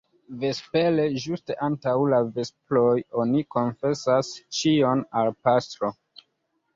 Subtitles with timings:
[0.43, 4.31] Vespere, ĝuste antaŭ la vesproj, oni konfesas
[4.61, 5.91] ĉion al pastro.